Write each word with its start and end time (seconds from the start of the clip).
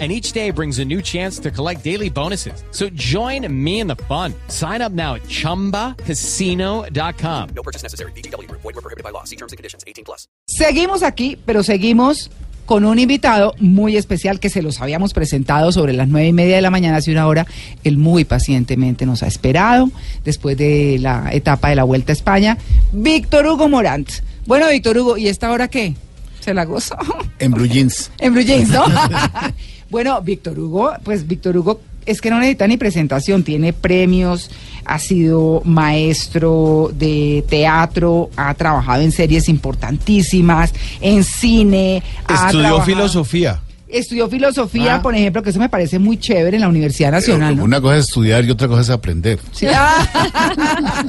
and 0.00 0.10
each 0.10 0.32
day 0.32 0.50
brings 0.50 0.80
a 0.80 0.84
new 0.84 1.00
chance 1.00 1.38
to 1.38 1.52
collect 1.52 1.84
daily 1.84 2.10
bonuses. 2.10 2.64
So 2.72 2.88
join 2.96 3.46
me 3.48 3.78
in 3.78 3.86
the 3.86 3.94
fun. 4.08 4.34
Sign 4.48 4.82
up 4.82 4.90
now 4.90 5.14
at 5.14 5.22
ChumbaCasino.com. 5.28 7.48
No 7.54 7.62
purchase 7.62 7.84
necessary. 7.84 8.10
BGW. 8.16 8.50
Void 8.50 8.64
were 8.64 8.72
prohibited 8.72 9.04
by 9.04 9.10
law. 9.10 9.22
See 9.22 9.36
terms 9.36 9.52
and 9.52 9.56
conditions. 9.56 9.84
18 9.86 10.04
plus. 10.04 10.26
Seguimos 10.48 11.04
aquí, 11.04 11.38
pero 11.46 11.62
seguimos 11.62 12.28
con 12.66 12.84
un 12.84 12.98
invitado 12.98 13.54
muy 13.58 13.96
especial 13.96 14.40
que 14.40 14.48
se 14.48 14.62
los 14.62 14.80
habíamos 14.80 15.12
presentado 15.12 15.72
sobre 15.72 15.92
las 15.92 16.08
nueve 16.08 16.28
y 16.28 16.32
media 16.32 16.56
de 16.56 16.62
la 16.62 16.70
mañana 16.70 16.98
hace 16.98 17.12
una 17.12 17.26
hora. 17.26 17.46
Él 17.84 17.98
muy 17.98 18.24
pacientemente 18.24 19.06
nos 19.06 19.22
ha 19.22 19.26
esperado 19.26 19.90
después 20.24 20.56
de 20.56 20.98
la 21.00 21.30
etapa 21.32 21.68
de 21.68 21.76
la 21.76 21.84
Vuelta 21.84 22.12
a 22.12 22.14
España. 22.14 22.58
Víctor 22.92 23.46
Hugo 23.46 23.68
Morant. 23.68 24.08
Bueno, 24.46 24.68
Víctor 24.68 24.98
Hugo, 24.98 25.16
¿y 25.16 25.28
esta 25.28 25.50
hora 25.50 25.68
qué? 25.68 25.94
¿Se 26.40 26.52
la 26.52 26.64
gozó? 26.64 26.96
En 27.38 27.52
Blue 27.52 27.66
Jeans. 27.66 28.10
en 28.18 28.34
Blue 28.34 28.42
Jeans, 28.42 28.70
¿no? 28.70 28.84
bueno, 29.94 30.20
Víctor 30.22 30.58
Hugo, 30.58 30.90
pues 31.04 31.24
Víctor 31.28 31.56
Hugo 31.56 31.80
es 32.04 32.20
que 32.20 32.28
no 32.28 32.40
necesita 32.40 32.66
ni 32.66 32.76
presentación, 32.76 33.44
tiene 33.44 33.72
premios, 33.72 34.50
ha 34.84 34.98
sido 34.98 35.62
maestro 35.64 36.90
de 36.92 37.44
teatro, 37.48 38.28
ha 38.36 38.52
trabajado 38.54 39.02
en 39.02 39.12
series 39.12 39.48
importantísimas, 39.48 40.72
en 41.00 41.22
cine. 41.22 42.02
ha 42.26 42.34
Estudió 42.46 42.70
trabajado- 42.70 42.84
filosofía. 42.86 43.60
Estudió 43.88 44.28
filosofía, 44.28 44.96
Ah. 44.96 45.02
por 45.02 45.14
ejemplo, 45.14 45.40
que 45.44 45.50
eso 45.50 45.60
me 45.60 45.68
parece 45.68 46.00
muy 46.00 46.16
chévere 46.18 46.56
en 46.56 46.62
la 46.62 46.68
Universidad 46.68 47.12
Nacional. 47.12 47.56
¿no? 47.56 47.62
Una 47.62 47.80
cosa 47.80 47.98
es 47.98 48.06
estudiar 48.06 48.44
y 48.44 48.50
otra 48.50 48.66
cosa 48.66 48.80
es 48.80 48.90
aprender. 48.90 49.38
Sí. 49.52 49.68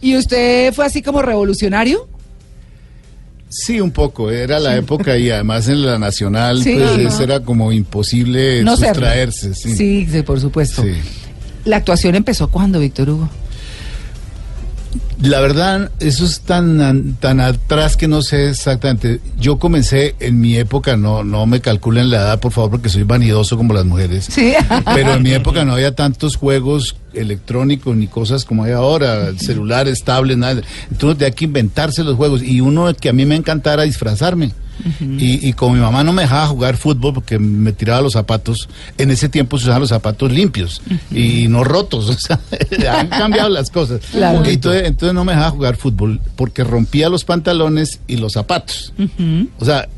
¿Y 0.00 0.16
usted 0.16 0.72
fue 0.74 0.86
así 0.86 1.02
como 1.02 1.22
revolucionario? 1.22 2.08
Sí, 3.64 3.80
un 3.80 3.90
poco. 3.90 4.30
Era 4.30 4.58
la 4.58 4.76
época 4.76 5.16
y 5.16 5.30
además 5.30 5.68
en 5.68 5.84
la 5.86 5.98
nacional, 5.98 6.62
Sí. 6.62 6.74
pues 6.78 6.98
eso 7.14 7.22
era 7.22 7.40
como 7.40 7.72
imposible 7.72 8.62
No 8.62 8.76
sustraerse. 8.76 9.54
Sí. 9.54 9.76
Sí, 9.76 10.08
sí, 10.10 10.22
por 10.22 10.40
supuesto. 10.40 10.82
Sí. 10.82 10.92
¿La 11.64 11.76
actuación 11.76 12.14
empezó 12.14 12.48
cuándo, 12.48 12.78
Víctor 12.80 13.10
Hugo? 13.10 13.28
La 15.20 15.40
verdad, 15.40 15.90
eso 15.98 16.26
es 16.26 16.40
tan, 16.40 17.14
tan 17.20 17.40
atrás 17.40 17.96
que 17.96 18.06
no 18.06 18.20
sé 18.20 18.50
exactamente. 18.50 19.20
Yo 19.40 19.58
comencé 19.58 20.14
en 20.20 20.38
mi 20.40 20.56
época, 20.56 20.98
no, 20.98 21.24
no 21.24 21.46
me 21.46 21.60
calculen 21.62 22.10
la 22.10 22.18
edad, 22.18 22.40
por 22.40 22.52
favor, 22.52 22.72
porque 22.72 22.90
soy 22.90 23.04
vanidoso 23.04 23.56
como 23.56 23.72
las 23.72 23.86
mujeres. 23.86 24.26
Sí. 24.30 24.52
Pero 24.94 25.14
en 25.14 25.22
mi 25.22 25.32
época 25.32 25.64
no 25.64 25.72
había 25.72 25.94
tantos 25.94 26.36
juegos 26.36 26.96
electrónicos 27.16 27.96
ni 27.96 28.06
cosas 28.06 28.44
como 28.44 28.64
hay 28.64 28.72
ahora, 28.72 29.32
celulares, 29.38 30.02
tablets, 30.04 30.38
nada. 30.38 30.62
Entonces 30.90 31.16
había 31.16 31.30
que 31.30 31.44
inventarse 31.44 32.04
los 32.04 32.16
juegos. 32.16 32.42
Y 32.42 32.60
uno 32.60 32.92
que 32.94 33.08
a 33.08 33.12
mí 33.12 33.24
me 33.26 33.36
encantara 33.36 33.82
disfrazarme. 33.82 34.52
y, 35.00 35.48
y 35.48 35.54
como 35.54 35.74
mi 35.74 35.80
mamá 35.80 36.04
no 36.04 36.12
me 36.12 36.22
dejaba 36.22 36.46
jugar 36.48 36.76
fútbol 36.76 37.14
porque 37.14 37.38
me 37.38 37.72
tiraba 37.72 38.02
los 38.02 38.12
zapatos, 38.12 38.68
en 38.98 39.10
ese 39.10 39.30
tiempo 39.30 39.56
se 39.56 39.64
usaban 39.64 39.80
los 39.80 39.88
zapatos 39.88 40.30
limpios 40.30 40.82
y 41.10 41.48
no 41.48 41.64
rotos. 41.64 42.10
O 42.10 42.18
sea, 42.18 43.00
han 43.00 43.08
cambiado 43.08 43.48
las 43.48 43.70
cosas. 43.70 44.00
Claro. 44.10 44.44
Entonces 44.44 45.14
no 45.14 45.24
me 45.24 45.32
dejaba 45.32 45.50
jugar 45.50 45.76
fútbol 45.76 46.20
porque 46.36 46.62
rompía 46.62 47.08
los 47.08 47.24
pantalones 47.24 48.00
y 48.06 48.16
los 48.18 48.34
zapatos. 48.34 48.92
O 49.58 49.64
sea, 49.64 49.88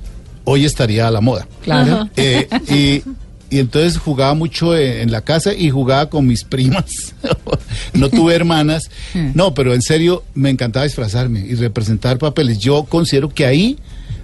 hoy 0.44 0.64
estaría 0.64 1.08
a 1.08 1.10
la 1.10 1.20
moda. 1.20 1.46
Claro. 1.62 2.08
Eh, 2.16 2.48
y, 2.68 3.02
y 3.50 3.58
entonces 3.58 3.98
jugaba 3.98 4.34
mucho 4.34 4.76
en, 4.76 5.00
en 5.00 5.12
la 5.12 5.22
casa 5.22 5.54
y 5.54 5.70
jugaba 5.70 6.08
con 6.10 6.26
mis 6.26 6.44
primas. 6.44 7.14
no 7.92 8.08
tuve 8.10 8.34
hermanas. 8.34 8.90
No, 9.34 9.54
pero 9.54 9.74
en 9.74 9.82
serio 9.82 10.24
me 10.34 10.50
encantaba 10.50 10.84
disfrazarme 10.84 11.40
y 11.40 11.54
representar 11.54 12.18
papeles. 12.18 12.58
Yo 12.58 12.84
considero 12.84 13.28
que 13.28 13.46
ahí 13.46 13.78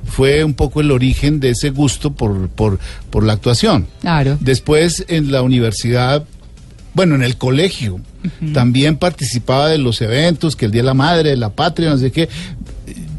fue 0.04 0.44
un 0.44 0.54
poco 0.54 0.80
el 0.80 0.90
origen 0.90 1.40
de 1.40 1.50
ese 1.50 1.70
gusto 1.70 2.12
por, 2.12 2.48
por, 2.48 2.78
por 3.10 3.24
la 3.24 3.32
actuación. 3.32 3.86
Claro. 4.00 4.36
Después 4.40 5.04
en 5.08 5.32
la 5.32 5.42
universidad, 5.42 6.24
bueno, 6.94 7.14
en 7.14 7.22
el 7.22 7.36
colegio, 7.36 8.00
también 8.54 8.96
participaba 8.96 9.68
de 9.68 9.78
los 9.78 10.00
eventos, 10.00 10.56
que 10.56 10.66
el 10.66 10.70
Día 10.70 10.82
de 10.82 10.86
la 10.86 10.94
Madre, 10.94 11.30
de 11.30 11.36
la 11.36 11.50
Patria, 11.50 11.90
no 11.90 11.98
sé 11.98 12.10
qué. 12.10 12.28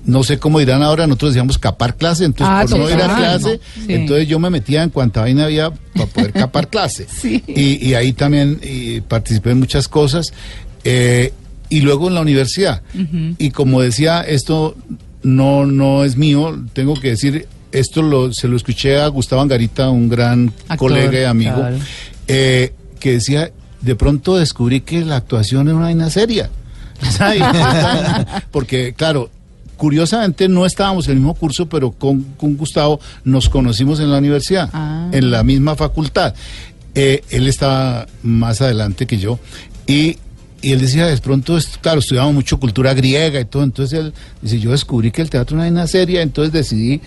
No 0.06 0.24
sé 0.24 0.38
cómo 0.38 0.60
dirán 0.60 0.84
ahora, 0.84 1.08
nosotros 1.08 1.34
decíamos 1.34 1.58
capar 1.58 1.96
clase, 1.96 2.26
entonces 2.26 2.48
Ah, 2.56 2.66
por 2.70 2.80
no 2.80 2.90
ir 2.90 3.02
a 3.02 3.16
clase, 3.16 3.60
sí. 3.74 3.86
entonces 3.94 4.28
yo 4.28 4.40
me 4.40 4.50
metía 4.50 4.84
en 4.84 4.90
cuanta 4.92 5.22
vaina 5.22 5.46
había 5.46 5.72
para 5.94 6.06
poder 6.06 6.32
capar 6.34 6.68
clase. 6.70 7.08
Sí. 7.10 7.44
y, 7.48 7.84
y 7.86 7.94
ahí 7.96 8.14
también 8.14 8.60
y 8.64 9.02
participé 9.02 9.52
en 9.52 9.60
muchas 9.60 9.88
cosas. 9.88 10.32
eh, 10.84 11.34
y 11.68 11.82
luego 11.82 12.08
en 12.10 12.14
la 12.14 12.22
universidad. 12.22 12.84
Y 13.40 13.50
como 13.50 13.82
decía, 13.82 14.22
esto 14.22 14.76
no, 15.24 15.66
no 15.66 16.04
es 16.04 16.16
mío, 16.16 16.56
tengo 16.74 16.94
que 16.94 17.10
decir, 17.10 17.48
esto 17.72 18.04
lo, 18.04 18.32
se 18.32 18.48
lo 18.48 18.56
escuché 18.56 19.00
a 19.00 19.08
Gustavo 19.08 19.42
Angarita, 19.42 19.90
un 19.90 20.08
gran 20.08 20.54
Actor, 20.68 20.78
colega 20.92 21.20
y 21.22 21.24
amigo, 21.24 21.56
claro. 21.56 21.78
eh, 22.28 22.72
que 23.00 23.14
decía, 23.14 23.52
de 23.82 23.96
pronto 23.96 24.38
descubrí 24.38 24.82
que 24.82 25.04
la 25.04 25.16
actuación 25.18 25.68
era 25.68 25.76
una 25.76 25.86
vaina 25.86 26.10
seria. 26.12 26.52
Porque, 28.52 28.94
claro, 28.96 29.30
curiosamente 29.78 30.48
no 30.50 30.66
estábamos 30.66 31.06
en 31.08 31.12
el 31.14 31.18
mismo 31.18 31.34
curso, 31.36 31.68
pero 31.68 31.92
con, 31.92 32.24
con 32.38 32.56
Gustavo 32.58 33.00
nos 33.24 33.50
conocimos 33.50 34.00
en 34.00 34.12
la 34.12 34.18
universidad, 34.18 34.70
Ah. 34.74 35.10
en 35.12 35.32
la 35.32 35.44
misma 35.44 35.76
facultad. 35.76 36.34
Eh, 36.94 37.24
él 37.30 37.48
estaba 37.48 38.08
más 38.24 38.62
adelante 38.62 39.06
que 39.06 39.18
yo 39.18 39.38
y, 39.86 40.18
y 40.62 40.72
él 40.72 40.80
decía, 40.80 41.06
de 41.08 41.18
pronto, 41.18 41.58
es- 41.58 41.78
claro, 41.82 42.00
estudiamos 42.00 42.34
mucho 42.34 42.58
cultura 42.60 42.94
griega 42.94 43.40
y 43.42 43.46
todo, 43.46 43.64
entonces 43.64 44.00
él 44.00 44.14
dice, 44.42 44.60
yo 44.60 44.72
descubrí 44.72 45.12
que 45.12 45.22
el 45.22 45.30
teatro 45.30 45.60
era 45.60 45.70
una 45.70 45.88
seria, 45.88 46.22
entonces 46.22 46.54
decidí 46.54 47.02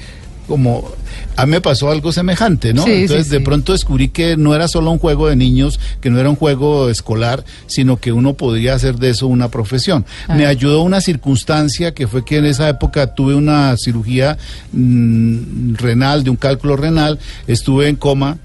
como 0.49 0.91
a 1.37 1.47
mí 1.47 1.53
me 1.53 1.61
pasó 1.61 1.91
algo 1.91 2.11
semejante, 2.11 2.75
¿no? 2.75 2.83
Sí, 2.83 2.91
sí, 2.91 2.97
entonces 3.03 3.29
de 3.29 3.39
sí. 3.39 3.45
pronto 3.45 3.73
descubrí 3.73 4.09
que 4.09 4.37
no 4.37 4.55
era 4.55 4.67
solo 4.67 4.91
un 4.91 4.99
juego 4.99 5.29
de 5.29 5.37
niños, 5.37 5.79
que 6.01 6.11
no 6.11 6.19
era 6.19 6.29
un 6.31 6.37
juego 6.37 6.89
escolar, 6.89 7.45
sino 7.67 7.99
que 7.99 8.11
uno 8.11 8.35
podría 8.35 8.75
hacer 8.75 8.97
de 8.97 9.11
eso 9.11 9.27
una 9.29 9.51
profesión. 9.51 10.05
Ah. 10.27 10.35
Me 10.35 10.47
ayudó 10.47 10.83
una 10.83 11.01
circunstancia 11.01 11.95
que 11.95 12.09
fue 12.09 12.25
que 12.25 12.39
en 12.39 12.47
esa 12.47 12.69
época 12.69 13.15
tuve 13.15 13.35
una 13.37 13.77
cirugía 13.77 14.39
mm, 14.73 15.75
renal, 15.75 16.25
de 16.25 16.31
un 16.31 16.37
cálculo 16.37 16.77
renal, 16.77 17.19
estuve 17.47 17.89
en 17.89 17.97
coma 17.97 18.39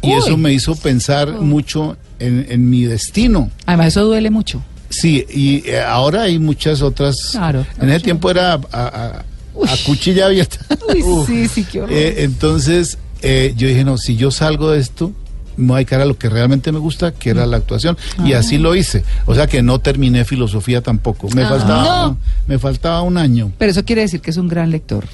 y 0.00 0.12
eso 0.12 0.36
me 0.36 0.52
hizo 0.52 0.74
pensar 0.74 1.30
mucho 1.40 1.96
en, 2.18 2.46
en 2.48 2.68
mi 2.68 2.84
destino. 2.84 3.50
Además, 3.66 3.88
eso 3.88 4.04
duele 4.04 4.30
mucho. 4.30 4.62
Sí, 4.88 5.24
y 5.32 5.68
eh, 5.68 5.80
ahora 5.80 6.22
hay 6.22 6.38
muchas 6.38 6.82
otras. 6.82 7.30
Claro. 7.32 7.64
En 7.80 7.88
ese 7.88 8.00
tiempo 8.04 8.30
era 8.30 8.54
a, 8.54 8.58
a- 8.72 9.24
a 9.68 9.76
cuchilla 9.86 10.26
abierta. 10.26 10.58
Uy, 10.88 11.02
sí, 11.26 11.48
sí, 11.48 11.64
qué 11.64 11.80
horror. 11.82 11.92
Eh, 11.92 12.22
entonces 12.24 12.98
eh, 13.22 13.54
yo 13.56 13.68
dije, 13.68 13.84
no, 13.84 13.96
si 13.98 14.16
yo 14.16 14.30
salgo 14.30 14.70
de 14.70 14.80
esto, 14.80 15.12
me 15.56 15.66
voy 15.68 15.74
a 15.74 15.76
dedicar 15.78 16.00
a 16.00 16.04
lo 16.06 16.16
que 16.18 16.28
realmente 16.28 16.72
me 16.72 16.78
gusta, 16.78 17.12
que 17.12 17.30
era 17.30 17.44
la 17.46 17.58
actuación. 17.58 17.96
Y 18.24 18.32
así 18.32 18.58
lo 18.58 18.74
hice. 18.74 19.04
O 19.26 19.34
sea 19.34 19.46
que 19.46 19.62
no 19.62 19.78
terminé 19.80 20.24
filosofía 20.24 20.80
tampoco. 20.80 21.28
Me, 21.34 21.46
faltaba, 21.46 22.06
No. 22.08 22.18
me 22.46 22.58
faltaba 22.58 23.02
un 23.02 23.18
año. 23.18 23.52
Pero 23.58 23.70
eso 23.70 23.84
quiere 23.84 24.02
decir 24.02 24.20
que 24.20 24.30
es 24.30 24.36
un 24.38 24.48
gran 24.48 24.70
lector. 24.70 25.04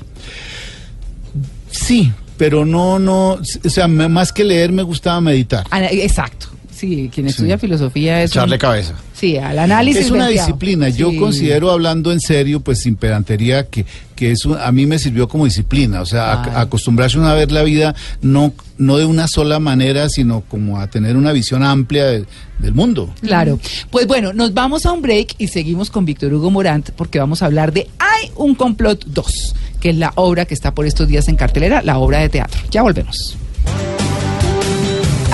Sí, 1.71 2.13
pero 2.37 2.65
no, 2.65 2.99
no, 2.99 3.33
o 3.33 3.69
sea, 3.71 3.89
más 3.89 4.33
que 4.33 4.45
leer 4.45 4.73
me 4.73 4.83
gustaba 4.83 5.21
meditar. 5.21 5.67
Ana- 5.71 5.91
Exacto. 5.91 6.47
Sí, 6.79 7.11
quien 7.13 7.27
estudia 7.27 7.59
filosofía 7.59 8.23
es. 8.23 8.31
un- 8.31 8.39
Echarle 8.39 8.57
cabeza. 8.59 8.95
Sí, 9.13 9.37
al 9.37 9.59
análisis. 9.59 10.05
Es 10.07 10.11
una 10.13 10.29
disciplina. 10.29 10.89
Yo 10.89 11.11
Sí. 11.11 11.17
considero, 11.17 11.73
hablando 11.73 12.13
en 12.13 12.21
serio, 12.21 12.61
pues 12.61 12.79
sin 12.83 12.95
pedantería, 12.95 13.65
que, 13.67 13.85
que 14.15 14.31
es 14.31 14.45
un- 14.45 14.57
a 14.57 14.71
mí 14.71 14.87
me 14.87 15.01
sirvió 15.01 15.27
como 15.27 15.45
disciplina. 15.45 16.01
O 16.01 16.07
sea, 16.07 16.35
a- 16.35 16.61
acostumbrarse 16.61 17.19
a 17.19 17.35
ver 17.35 17.51
la 17.51 17.65
vida 17.65 17.97
no, 18.23 18.53
no 18.77 18.97
de 18.97 19.07
una 19.07 19.27
sola 19.27 19.59
manera, 19.59 20.09
sino 20.09 20.43
como 20.43 20.79
a 20.79 20.87
tener 20.87 21.17
una 21.17 21.33
visión 21.33 21.65
amplia 21.65 22.05
de- 22.07 22.27
del 22.61 22.75
mundo. 22.75 23.13
Claro. 23.23 23.59
Pues 23.91 24.07
bueno, 24.07 24.33
nos 24.33 24.55
vamos 24.55 24.87
a 24.87 24.93
un 24.93 25.03
break 25.03 25.35
y 25.39 25.49
seguimos 25.49 25.91
con 25.91 26.05
Víctor 26.05 26.33
Hugo 26.33 26.51
Morant 26.53 26.91
porque 26.91 27.19
vamos 27.19 27.43
a 27.43 27.47
hablar 27.47 27.73
de 27.73 27.89
Hay 27.99 28.31
un 28.37 28.55
complot 28.55 29.05
2, 29.07 29.55
que 29.81 29.91
es 29.91 29.97
la 29.97 30.13
obra 30.15 30.45
que 30.45 30.55
está 30.55 30.75
por 30.75 30.87
estos 30.87 31.09
días 31.09 31.27
en 31.29 31.35
cartelera, 31.35 31.83
la 31.83 31.99
obra 31.99 32.21
de 32.21 32.29
teatro. 32.29 32.61
Ya 32.71 32.83
volvemos. 32.83 33.37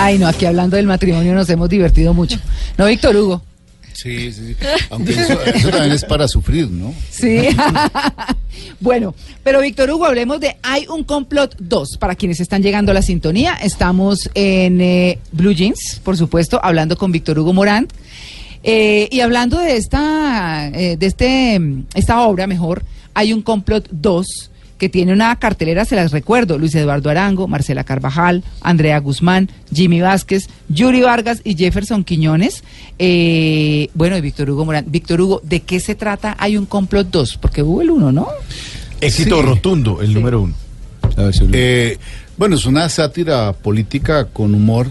Ay, 0.04 0.18
no, 0.18 0.26
aquí 0.26 0.44
hablando 0.44 0.76
del 0.76 0.86
matrimonio 0.86 1.32
nos 1.32 1.48
hemos 1.48 1.66
divertido 1.66 2.12
mucho. 2.12 2.38
¿No, 2.76 2.84
Víctor 2.84 3.16
Hugo? 3.16 3.40
Sí, 3.94 4.30
sí. 4.30 4.54
Aunque 4.90 5.12
eso, 5.12 5.42
eso 5.46 5.70
también 5.70 5.92
es 5.92 6.04
para 6.04 6.28
sufrir, 6.28 6.70
¿no? 6.70 6.94
Sí. 7.08 7.38
bueno, 8.80 9.14
pero 9.42 9.62
Víctor 9.62 9.90
Hugo, 9.90 10.04
hablemos 10.04 10.40
de 10.40 10.58
Hay 10.62 10.86
un 10.88 11.04
complot 11.04 11.56
2. 11.58 11.96
Para 11.96 12.16
quienes 12.16 12.38
están 12.40 12.62
llegando 12.62 12.90
a 12.90 12.94
la 12.94 13.00
sintonía, 13.00 13.54
estamos 13.54 14.28
en 14.34 14.82
eh, 14.82 15.18
Blue 15.32 15.54
Jeans, 15.54 16.02
por 16.04 16.18
supuesto, 16.18 16.60
hablando 16.62 16.98
con 16.98 17.10
Víctor 17.10 17.38
Hugo 17.38 17.54
Morant. 17.54 17.90
Eh, 18.62 19.08
y 19.10 19.20
hablando 19.20 19.58
de 19.58 19.78
esta, 19.78 20.68
eh, 20.68 20.98
de 20.98 21.06
este, 21.06 21.58
mm, 21.58 21.86
esta 21.94 22.20
obra, 22.20 22.46
mejor, 22.46 22.84
hay 23.14 23.32
un 23.32 23.40
complot 23.40 23.88
2 23.90 24.50
que 24.78 24.88
tiene 24.88 25.12
una 25.12 25.34
cartelera, 25.36 25.84
se 25.84 25.96
las 25.96 26.10
recuerdo, 26.12 26.58
Luis 26.58 26.74
Eduardo 26.74 27.08
Arango, 27.10 27.46
Marcela 27.48 27.84
Carvajal, 27.84 28.42
Andrea 28.60 28.98
Guzmán, 28.98 29.50
Jimmy 29.72 30.00
Vázquez, 30.00 30.48
Yuri 30.68 31.00
Vargas 31.02 31.40
y 31.44 31.56
Jefferson 31.56 32.04
Quiñones. 32.04 32.64
Eh, 32.98 33.88
bueno, 33.94 34.16
y 34.16 34.20
Víctor 34.20 34.50
Hugo 34.50 34.64
Morán. 34.64 34.86
Víctor 34.88 35.20
Hugo, 35.20 35.40
¿de 35.44 35.60
qué 35.60 35.78
se 35.80 35.94
trata? 35.94 36.36
Hay 36.38 36.56
un 36.56 36.66
complot 36.66 37.08
2, 37.10 37.38
porque 37.40 37.62
hubo 37.62 37.82
el 37.82 37.90
1, 37.90 38.12
¿no? 38.12 38.28
Éxito 39.00 39.40
Sí. 39.40 39.46
rotundo, 39.46 40.00
el 40.02 40.12
número 40.14 40.42
uno. 40.42 40.54
A 41.16 41.22
ver 41.24 41.34
si- 41.34 41.44
Eh, 41.52 41.98
bueno, 42.36 42.56
es 42.56 42.64
una 42.66 42.88
sátira 42.88 43.52
política 43.52 44.24
con 44.26 44.54
humor 44.54 44.88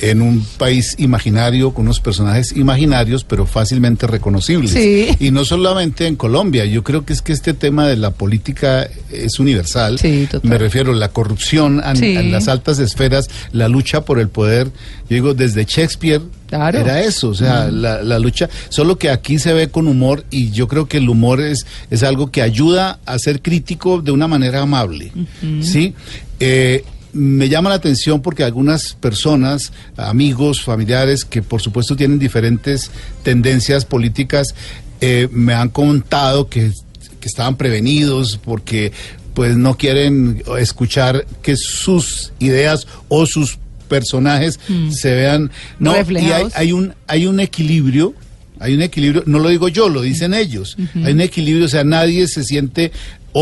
en 0.00 0.22
un 0.22 0.44
país 0.58 0.94
imaginario, 0.98 1.74
con 1.74 1.86
unos 1.86 1.98
personajes 1.98 2.56
imaginarios, 2.56 3.24
pero 3.24 3.46
fácilmente 3.46 4.06
reconocibles. 4.06 4.70
Sí. 4.70 5.08
Y 5.18 5.32
no 5.32 5.44
solamente 5.44 6.06
en 6.06 6.14
Colombia, 6.14 6.64
yo 6.66 6.84
creo 6.84 7.04
que 7.04 7.12
es 7.12 7.20
que 7.20 7.32
este 7.32 7.52
tema 7.52 7.88
de 7.88 7.96
la 7.96 8.12
política 8.12 8.88
es 9.10 9.40
universal. 9.40 9.98
Sí, 9.98 10.28
total. 10.30 10.48
Me 10.48 10.56
refiero 10.56 10.92
a 10.92 10.94
la 10.96 11.08
corrupción 11.08 11.82
en, 11.84 11.96
Sí. 11.96 12.16
en 12.16 12.30
las 12.30 12.46
altas 12.46 12.78
esferas, 12.78 13.28
la 13.52 13.68
lucha 13.68 14.04
por 14.04 14.20
el 14.20 14.28
poder. 14.28 14.66
Yo 15.10 15.14
digo, 15.16 15.34
desde 15.34 15.64
Shakespeare 15.64 16.22
Claro. 16.46 16.78
era 16.78 17.02
eso, 17.02 17.30
o 17.30 17.34
sea, 17.34 17.68
la, 17.70 18.00
la 18.02 18.18
lucha, 18.20 18.48
solo 18.68 18.96
que 18.98 19.10
aquí 19.10 19.38
se 19.40 19.52
ve 19.52 19.68
con 19.68 19.86
humor 19.88 20.24
y 20.30 20.50
yo 20.52 20.68
creo 20.68 20.86
que 20.86 20.98
el 20.98 21.08
humor 21.08 21.40
es, 21.40 21.66
es 21.90 22.02
algo 22.04 22.30
que 22.30 22.40
ayuda 22.40 23.00
a 23.04 23.18
ser 23.18 23.42
crítico 23.42 24.00
de 24.00 24.12
una 24.12 24.28
manera 24.28 24.62
amable, 24.62 25.12
¿sí? 25.60 25.94
Eh, 26.40 26.84
me 27.12 27.48
llama 27.48 27.70
la 27.70 27.76
atención 27.76 28.22
porque 28.22 28.44
algunas 28.44 28.94
personas, 28.94 29.72
amigos, 29.96 30.62
familiares, 30.62 31.24
que 31.24 31.42
por 31.42 31.60
supuesto 31.60 31.96
tienen 31.96 32.18
diferentes 32.18 32.90
tendencias 33.22 33.84
políticas, 33.84 34.54
eh, 35.00 35.28
me 35.30 35.54
han 35.54 35.68
contado 35.68 36.48
que, 36.48 36.72
que 37.20 37.28
estaban 37.28 37.56
prevenidos 37.56 38.38
porque 38.42 38.92
pues 39.34 39.56
no 39.56 39.76
quieren 39.76 40.42
escuchar 40.58 41.24
que 41.42 41.56
sus 41.56 42.32
ideas 42.40 42.88
o 43.08 43.24
sus 43.24 43.58
personajes 43.88 44.58
se 44.90 45.14
vean 45.14 45.50
no 45.78 45.92
y 45.92 45.94
hay, 45.94 46.00
Reflejados. 46.00 46.52
hay 46.56 46.72
un 46.72 46.94
hay 47.06 47.26
un 47.26 47.38
equilibrio 47.40 48.14
hay 48.58 48.74
un 48.74 48.82
equilibrio 48.82 49.22
no 49.26 49.38
lo 49.38 49.48
digo 49.48 49.68
yo 49.68 49.88
lo 49.88 50.02
dicen 50.02 50.34
ellos. 50.34 50.76
Hay 51.04 51.12
un 51.12 51.20
equilibrio 51.20 51.66
o 51.66 51.68
sea 51.68 51.84
nadie 51.84 52.26
se 52.26 52.42
siente 52.42 52.90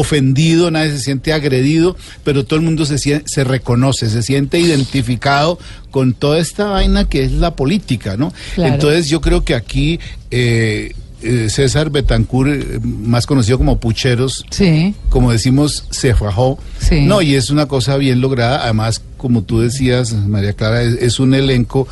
ofendido 0.00 0.70
nadie 0.70 0.90
se 0.92 1.00
siente 1.00 1.32
agredido 1.32 1.96
pero 2.24 2.44
todo 2.44 2.58
el 2.58 2.64
mundo 2.64 2.84
se 2.86 2.98
se 2.98 3.44
reconoce 3.44 4.08
se 4.10 4.22
siente 4.22 4.58
identificado 4.58 5.58
con 5.90 6.12
toda 6.14 6.38
esta 6.38 6.66
vaina 6.66 7.08
que 7.08 7.24
es 7.24 7.32
la 7.32 7.54
política 7.56 8.16
no 8.16 8.32
Claro. 8.54 8.74
entonces 8.74 9.08
yo 9.08 9.20
creo 9.20 9.44
que 9.44 9.54
aquí 9.54 9.98
eh, 10.30 10.92
eh, 11.22 11.48
César 11.48 11.90
Betancourt 11.90 12.50
eh, 12.50 12.78
más 12.82 13.26
conocido 13.26 13.56
como 13.58 13.80
Pucheros 13.80 14.44
Sí. 14.50 14.94
como 15.08 15.32
decimos, 15.32 15.86
se 15.90 16.14
fajó. 16.14 16.58
Sí. 16.78 17.06
No, 17.06 17.22
y 17.22 17.34
es 17.34 17.48
una 17.48 17.66
cosa 17.66 17.96
bien 17.96 18.20
lograda. 18.20 18.62
Además, 18.62 19.00
como 19.16 19.42
tú 19.42 19.60
decías, 19.60 20.12
María 20.12 20.52
Clara, 20.52 20.82
es, 20.82 20.94
es 21.00 21.18
un 21.18 21.34
elenco 21.34 21.88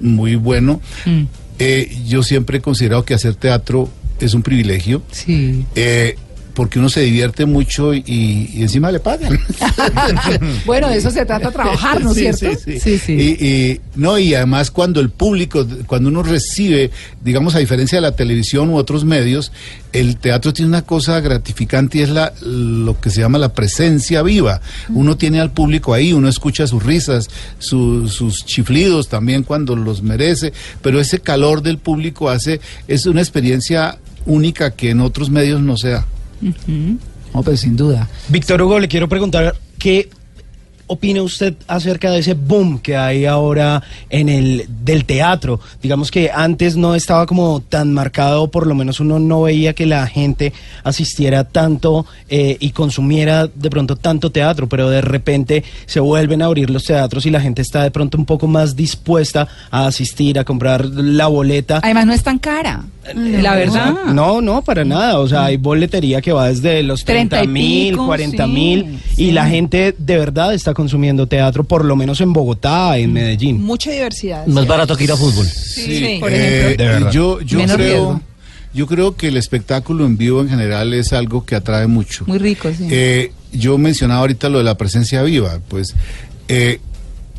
muy 0.00 0.34
bueno. 0.34 0.80
Mm. 1.06 1.22
Eh, 1.60 1.96
yo 2.08 2.22
siempre 2.24 2.58
he 2.58 2.60
considerado 2.60 3.04
que 3.04 3.14
hacer 3.14 3.36
teatro 3.36 3.88
es 4.20 4.34
un 4.34 4.42
privilegio. 4.42 5.02
Sí. 5.12 5.64
eh, 5.76 6.16
porque 6.54 6.78
uno 6.78 6.88
se 6.88 7.00
divierte 7.02 7.44
mucho 7.46 7.92
y, 7.92 8.02
y 8.06 8.62
encima 8.62 8.90
le 8.92 9.00
pagan. 9.00 9.38
Bueno, 10.66 10.88
de 10.88 10.96
eso 10.98 11.10
se 11.10 11.24
trata 11.26 11.50
trabajar, 11.50 12.02
¿no 12.02 12.10
es 12.12 12.16
Sí, 12.16 12.20
cierto? 12.22 12.58
Sí, 12.64 12.72
sí. 12.74 12.80
sí. 12.80 12.98
sí. 12.98 13.12
Y, 13.12 13.46
y- 13.46 13.80
no, 13.96 14.18
y 14.18 14.34
además 14.34 14.70
cuando 14.70 15.00
el 15.00 15.10
público, 15.10 15.66
cuando 15.86 16.08
uno 16.08 16.22
recibe, 16.22 16.90
digamos, 17.22 17.54
a 17.54 17.58
diferencia 17.58 17.96
de 17.98 18.02
la 18.02 18.16
televisión 18.16 18.70
u 18.70 18.76
otros 18.76 19.04
medios, 19.04 19.52
el 19.92 20.16
teatro 20.16 20.52
tiene 20.52 20.68
una 20.68 20.82
cosa 20.82 21.20
gratificante 21.20 21.98
y 21.98 22.02
es 22.02 22.08
la, 22.10 22.32
lo 22.42 22.98
que 23.00 23.10
se 23.10 23.20
llama 23.20 23.38
la 23.38 23.52
presencia 23.52 24.22
viva. 24.22 24.60
Uno 24.88 25.16
tiene 25.16 25.40
al 25.40 25.52
público 25.52 25.94
ahí, 25.94 26.12
uno 26.12 26.28
escucha 26.28 26.66
sus 26.66 26.82
risas, 26.82 27.28
su- 27.58 28.08
sus 28.08 28.44
chiflidos 28.44 29.08
también 29.08 29.42
cuando 29.42 29.76
los 29.76 30.02
merece, 30.02 30.52
pero 30.82 31.00
ese 31.00 31.20
calor 31.20 31.62
del 31.62 31.78
público 31.78 32.30
hace, 32.30 32.60
es 32.88 33.06
una 33.06 33.20
experiencia 33.20 33.98
única 34.26 34.70
que 34.72 34.90
en 34.90 35.00
otros 35.00 35.30
medios 35.30 35.60
no 35.60 35.76
se 35.76 35.90
da. 35.90 36.06
No, 36.40 37.42
pero 37.42 37.56
sin 37.56 37.76
duda. 37.76 38.08
Víctor 38.28 38.62
Hugo, 38.62 38.78
le 38.78 38.88
quiero 38.88 39.08
preguntar 39.08 39.56
qué 39.78 40.08
opina 40.86 41.22
usted 41.22 41.54
acerca 41.66 42.10
de 42.10 42.20
ese 42.20 42.34
boom 42.34 42.78
que 42.78 42.96
hay 42.96 43.24
ahora 43.24 43.82
en 44.10 44.28
el 44.28 44.66
del 44.68 45.04
teatro. 45.04 45.60
Digamos 45.82 46.10
que 46.10 46.30
antes 46.32 46.76
no 46.76 46.94
estaba 46.94 47.26
como 47.26 47.60
tan 47.60 47.92
marcado, 47.92 48.50
por 48.50 48.66
lo 48.66 48.74
menos 48.74 49.00
uno 49.00 49.18
no 49.18 49.42
veía 49.42 49.72
que 49.74 49.86
la 49.86 50.06
gente 50.06 50.52
asistiera 50.82 51.44
tanto 51.44 52.06
eh, 52.28 52.56
y 52.60 52.70
consumiera 52.70 53.46
de 53.46 53.70
pronto 53.70 53.96
tanto 53.96 54.30
teatro, 54.30 54.68
pero 54.68 54.90
de 54.90 55.00
repente 55.00 55.64
se 55.86 56.00
vuelven 56.00 56.42
a 56.42 56.46
abrir 56.46 56.70
los 56.70 56.84
teatros 56.84 57.26
y 57.26 57.30
la 57.30 57.40
gente 57.40 57.62
está 57.62 57.82
de 57.82 57.90
pronto 57.90 58.18
un 58.18 58.26
poco 58.26 58.46
más 58.46 58.76
dispuesta 58.76 59.48
a 59.70 59.86
asistir, 59.86 60.38
a 60.38 60.44
comprar 60.44 60.84
la 60.86 61.26
boleta. 61.26 61.80
Además, 61.82 62.06
no 62.06 62.12
es 62.12 62.22
tan 62.22 62.38
cara. 62.38 62.84
La 63.14 63.54
verdad. 63.54 63.94
No, 64.06 64.40
no, 64.40 64.62
para 64.62 64.84
nada. 64.84 65.18
O 65.18 65.28
sea, 65.28 65.46
hay 65.46 65.56
boletería 65.56 66.22
que 66.22 66.32
va 66.32 66.48
desde 66.48 66.82
los 66.82 67.04
30 67.04 67.36
30 67.36 67.44
y 67.44 67.52
mil, 67.52 67.90
pico, 67.92 68.06
40 68.06 68.46
sí, 68.46 68.50
mil. 68.50 69.00
sí. 69.14 69.24
Y 69.24 69.30
la 69.32 69.46
gente 69.46 69.94
de 69.96 70.18
verdad 70.18 70.54
está 70.54 70.73
consumiendo 70.74 71.26
teatro, 71.26 71.64
por 71.64 71.84
lo 71.84 71.96
menos 71.96 72.20
en 72.20 72.32
Bogotá, 72.32 72.98
en 72.98 73.12
Medellín. 73.12 73.62
Mucha 73.62 73.90
diversidad. 73.90 74.46
Más 74.46 74.66
barato 74.66 74.96
que 74.96 75.04
ir 75.04 75.12
a 75.12 75.16
fútbol. 75.16 75.46
Sí, 75.46 76.18
por 76.20 76.30
Eh, 76.32 76.34
ejemplo. 76.72 76.84
De 76.84 76.90
verdad. 76.92 77.10
yo 77.12 77.40
yo 77.40 77.58
Menos 77.58 77.76
creo, 77.76 77.86
riesgo. 77.88 78.20
yo 78.74 78.86
creo 78.86 79.16
que 79.16 79.28
el 79.28 79.36
espectáculo 79.36 80.04
en 80.04 80.16
vivo 80.16 80.40
en 80.42 80.48
general 80.48 80.92
es 80.92 81.12
algo 81.12 81.44
que 81.46 81.54
atrae 81.54 81.86
mucho. 81.86 82.24
Muy 82.26 82.38
rico, 82.38 82.68
sí. 82.76 82.86
Eh, 82.90 83.32
yo 83.52 83.78
mencionaba 83.78 84.20
ahorita 84.20 84.48
lo 84.48 84.58
de 84.58 84.64
la 84.64 84.76
presencia 84.76 85.22
viva, 85.22 85.60
pues 85.68 85.94
eh, 86.48 86.80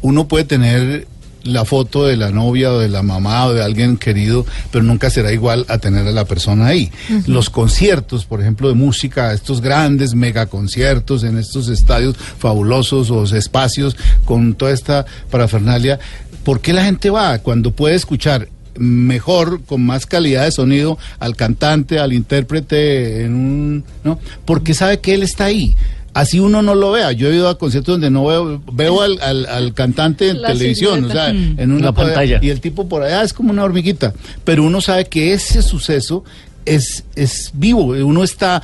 uno 0.02 0.28
puede 0.28 0.46
tener 0.46 1.08
la 1.46 1.64
foto 1.64 2.06
de 2.06 2.18
la 2.18 2.32
novia 2.32 2.74
o 2.74 2.80
de 2.80 2.90
la 2.90 3.04
mamá 3.04 3.46
o 3.46 3.54
de 3.54 3.64
alguien 3.64 3.98
querido, 3.98 4.46
pero 4.72 4.84
nunca 4.84 5.10
será 5.10 5.32
igual 5.32 5.66
a 5.70 5.78
tener 5.78 6.06
a 6.08 6.12
la 6.12 6.26
persona 6.26 6.68
ahí. 6.68 6.92
Los 7.28 7.50
conciertos, 7.50 8.26
por 8.26 8.42
ejemplo, 8.42 8.68
de 8.68 8.74
música, 8.74 9.32
estos 9.32 9.62
grandes 9.62 10.16
megaconciertos 10.16 11.24
en 11.24 11.38
estos 11.38 11.70
estadios 11.70 12.16
fabulosos 12.18 13.12
o 13.12 13.24
espacios 13.24 13.96
con 14.26 14.56
toda 14.56 14.72
esta 14.72 15.06
parafernalia, 15.30 16.00
¿por 16.44 16.60
qué 16.60 16.74
la 16.74 16.84
gente 16.84 17.10
va 17.10 17.38
cuando 17.40 17.72
puede 17.72 17.96
escuchar 17.96 18.50
mejor, 18.78 19.62
con 19.64 19.86
más 19.86 20.06
calidad 20.06 20.44
de 20.44 20.52
sonido 20.52 20.98
al 21.20 21.36
cantante, 21.36 22.00
al 22.00 22.14
intérprete, 22.14 23.24
en 23.24 23.34
un, 23.34 23.84
¿no? 24.04 24.20
Porque 24.46 24.74
sabe 24.74 25.00
que 25.00 25.14
él 25.14 25.24
está 25.24 25.46
ahí. 25.46 25.76
Así 26.16 26.40
uno 26.40 26.62
no 26.64 26.74
lo 26.74 26.92
vea. 26.92 27.12
Yo 27.12 27.30
he 27.30 27.36
ido 27.36 27.48
a 27.50 27.58
conciertos 27.60 27.94
donde 27.96 28.10
no 28.10 28.26
veo, 28.26 28.62
veo 28.72 29.02
al, 29.04 29.22
al- 29.22 29.46
al 29.46 29.74
cantante 29.76 30.30
en 30.30 30.42
La 30.42 30.48
televisión, 30.54 31.06
o 31.06 31.12
sea, 31.12 31.30
en 31.30 31.72
una 31.72 31.86
La 31.88 31.92
pantalla. 31.92 32.40
Y 32.42 32.50
el 32.50 32.62
tipo 32.62 32.88
por 32.90 33.04
allá 33.04 33.22
es 33.22 33.34
como 33.34 33.52
una 33.52 33.64
hormiguita. 33.64 34.14
Pero 34.44 34.64
uno 34.64 34.80
sabe 34.82 35.06
que 35.06 35.34
ese 35.34 35.62
suceso 35.62 36.24
es, 36.66 37.04
es 37.16 37.52
vivo, 37.54 37.84
uno 37.88 38.24
está 38.24 38.64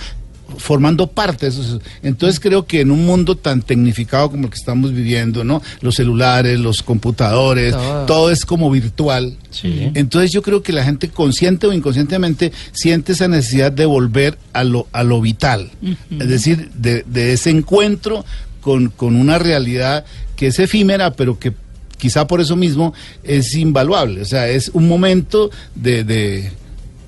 formando 0.57 1.07
parte 1.07 1.45
de 1.45 1.49
eso. 1.51 1.63
suceso. 1.63 1.81
Entonces 2.03 2.39
creo 2.39 2.65
que 2.65 2.81
en 2.81 2.91
un 2.91 3.05
mundo 3.05 3.35
tan 3.35 3.61
tecnificado 3.61 4.29
como 4.31 4.45
el 4.45 4.49
que 4.49 4.57
estamos 4.57 4.93
viviendo, 4.93 5.43
¿no? 5.43 5.61
Los 5.81 5.95
celulares, 5.95 6.59
los 6.59 6.83
computadores, 6.83 7.73
Todo. 7.73 8.05
todo 8.05 8.31
es 8.31 8.45
como 8.45 8.69
virtual. 8.71 9.37
Sí. 9.49 9.91
Entonces 9.93 10.31
yo 10.31 10.41
creo 10.41 10.63
que 10.63 10.71
la 10.73 10.83
gente 10.83 11.09
consciente 11.09 11.67
o 11.67 11.73
inconscientemente 11.73 12.51
siente 12.71 13.13
esa 13.13 13.27
necesidad 13.27 13.71
de 13.71 13.85
volver 13.85 14.37
a 14.53 14.63
lo, 14.63 14.87
a 14.91 15.03
lo 15.03 15.21
vital, 15.21 15.71
es 16.09 16.27
decir, 16.29 16.71
de, 16.75 17.03
de 17.07 17.33
ese 17.33 17.49
encuentro 17.49 18.23
con, 18.61 18.89
con 18.89 19.15
una 19.15 19.39
realidad 19.39 20.05
que 20.35 20.47
es 20.47 20.59
efímera, 20.59 21.11
pero 21.13 21.37
que 21.37 21.53
quizá 21.97 22.25
por 22.27 22.41
eso 22.41 22.55
mismo 22.55 22.93
es 23.23 23.53
invaluable. 23.55 24.21
O 24.21 24.25
sea, 24.25 24.47
es 24.49 24.69
un 24.73 24.87
momento 24.87 25.51
de... 25.75 26.03
de 26.03 26.60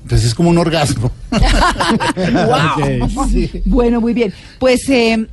pues 0.07 0.23
es 0.23 0.33
como 0.35 0.49
un 0.49 0.57
orgasmo. 0.57 1.11
Bueno, 3.65 4.01
muy 4.01 4.13
bien. 4.13 4.33
Pues 4.59 4.87
eh, 4.89 5.25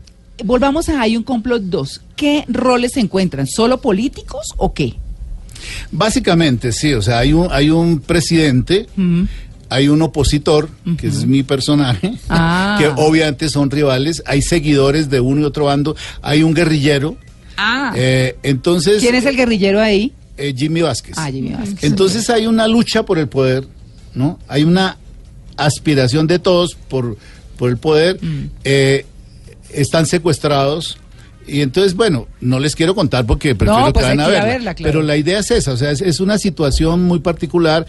volvamos 0.44 0.88
a 0.88 1.00
Hay 1.00 1.16
un 1.16 1.22
complot 1.22 1.62
2. 1.62 2.00
¿Qué 2.16 2.44
roles 2.48 2.92
se 2.92 3.00
encuentran? 3.00 3.46
¿Solo 3.46 3.80
políticos 3.80 4.46
o 4.56 4.72
qué? 4.72 4.94
Básicamente, 5.90 6.72
sí, 6.72 6.94
o 6.94 7.02
sea, 7.02 7.18
hay 7.18 7.32
un, 7.32 7.48
hay 7.50 7.70
un 7.70 8.00
presidente, 8.00 8.86
hay 9.68 9.88
un 9.88 10.00
opositor, 10.02 10.70
que 10.96 11.06
es 11.08 11.26
mi 11.26 11.42
personaje, 11.42 12.14
Ah. 12.30 12.76
que 12.78 12.88
obviamente 12.88 13.48
son 13.50 13.70
rivales, 13.70 14.22
hay 14.26 14.40
seguidores 14.40 15.10
de 15.10 15.20
uno 15.20 15.42
y 15.42 15.44
otro 15.44 15.66
bando, 15.66 15.96
hay 16.22 16.42
un 16.42 16.54
guerrillero, 16.54 17.16
Ah. 17.58 17.92
eh, 17.94 18.36
entonces... 18.42 19.00
¿Quién 19.02 19.14
es 19.14 19.26
el 19.26 19.36
guerrillero 19.36 19.80
ahí? 19.80 20.12
eh, 20.38 20.54
Jimmy 20.56 20.80
Vázquez. 20.80 21.16
Ah, 21.18 21.30
Jimmy 21.30 21.50
Vázquez. 21.52 21.84
Entonces 21.84 22.30
hay 22.30 22.46
una 22.46 22.66
lucha 22.66 23.04
por 23.04 23.18
el 23.18 23.28
poder, 23.28 23.66
¿no? 24.14 24.38
Hay 24.48 24.64
una 24.64 24.96
aspiración 25.56 26.26
de 26.26 26.38
todos 26.38 26.74
por, 26.88 27.16
por 27.56 27.70
el 27.70 27.76
poder, 27.76 28.18
Mm. 28.22 28.50
eh, 28.64 29.06
están 29.72 30.06
secuestrados. 30.06 30.98
Y 31.46 31.62
entonces, 31.62 31.94
bueno, 31.94 32.28
no 32.40 32.60
les 32.60 32.76
quiero 32.76 32.94
contar 32.94 33.26
porque 33.26 33.54
prefiero 33.54 33.86
No, 33.86 33.92
pues 33.92 34.04
que 34.04 34.10
vayan 34.10 34.20
a 34.20 34.28
verla. 34.28 34.44
verla, 34.46 34.74
claro. 34.74 34.92
Pero 34.92 35.02
la 35.02 35.16
idea 35.16 35.40
es 35.40 35.50
esa, 35.50 35.72
o 35.72 35.76
sea, 35.76 35.90
es, 35.90 36.00
es 36.00 36.20
una 36.20 36.38
situación 36.38 37.02
muy 37.04 37.18
particular, 37.20 37.86